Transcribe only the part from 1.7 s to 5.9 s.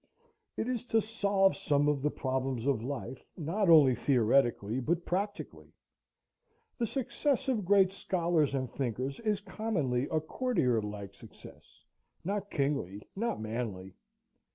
of the problems of life, not only theoretically, but practically.